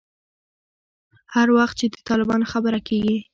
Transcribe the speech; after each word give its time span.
هر 1.33 1.47
وخت 1.57 1.75
چې 1.79 1.85
د 1.89 1.95
طالبانو 2.09 2.45
خبره 2.53 2.79
کېږي. 2.87 3.17